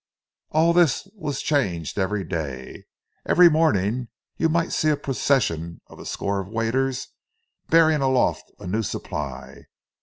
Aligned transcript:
And 0.49 0.57
all 0.63 0.73
this 0.73 1.07
was 1.13 1.43
changed 1.43 1.99
every 1.99 2.23
day! 2.23 2.85
Each 3.29 3.51
morning 3.51 4.07
you 4.35 4.49
might 4.49 4.71
see 4.71 4.89
a 4.89 4.97
procession 4.97 5.79
of 5.85 5.99
a 5.99 6.07
score 6.07 6.39
of 6.39 6.47
waiters 6.49 7.09
bearing 7.69 8.01
aloft 8.01 8.51
a 8.57 8.65
new 8.65 8.81
supply. 8.81 9.65